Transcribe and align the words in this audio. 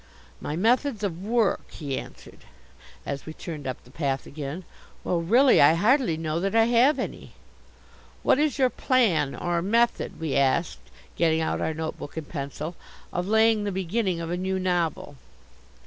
"My 0.39 0.55
methods 0.55 1.03
of 1.03 1.23
work?" 1.23 1.69
he 1.69 1.95
answered, 1.99 2.39
as 3.05 3.27
we 3.27 3.35
turned 3.35 3.67
up 3.67 3.83
the 3.83 3.91
path 3.91 4.25
again. 4.25 4.63
"Well, 5.03 5.21
really, 5.21 5.61
I 5.61 5.75
hardly 5.75 6.17
know 6.17 6.39
that 6.39 6.55
I 6.55 6.63
have 6.63 6.97
any." 6.97 7.33
"What 8.23 8.39
is 8.39 8.57
your 8.57 8.71
plan 8.71 9.35
or 9.35 9.61
method," 9.61 10.19
we 10.19 10.35
asked, 10.35 10.79
getting 11.17 11.39
out 11.39 11.61
our 11.61 11.75
notebook 11.75 12.17
and 12.17 12.27
pencil, 12.27 12.75
"of 13.13 13.27
laying 13.27 13.63
the 13.63 13.71
beginning 13.71 14.19
of 14.19 14.31
a 14.31 14.37
new 14.37 14.57
novel?" 14.57 15.17